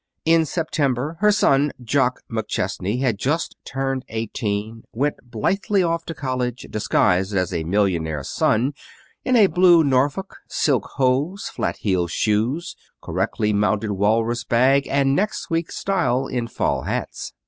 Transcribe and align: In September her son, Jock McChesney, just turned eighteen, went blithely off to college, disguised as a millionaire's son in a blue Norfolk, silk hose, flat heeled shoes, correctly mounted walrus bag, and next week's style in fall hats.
In 0.25 0.45
September 0.47 1.17
her 1.19 1.31
son, 1.31 1.71
Jock 1.79 2.21
McChesney, 2.27 3.15
just 3.15 3.55
turned 3.63 4.03
eighteen, 4.09 4.81
went 4.91 5.17
blithely 5.23 5.83
off 5.83 6.05
to 6.05 6.15
college, 6.15 6.65
disguised 6.71 7.35
as 7.35 7.53
a 7.53 7.63
millionaire's 7.65 8.27
son 8.27 8.73
in 9.23 9.35
a 9.35 9.45
blue 9.45 9.83
Norfolk, 9.83 10.37
silk 10.49 10.85
hose, 10.95 11.49
flat 11.49 11.77
heeled 11.81 12.09
shoes, 12.09 12.75
correctly 12.99 13.53
mounted 13.53 13.91
walrus 13.91 14.43
bag, 14.43 14.87
and 14.87 15.15
next 15.15 15.51
week's 15.51 15.77
style 15.77 16.25
in 16.25 16.47
fall 16.47 16.81
hats. 16.85 17.33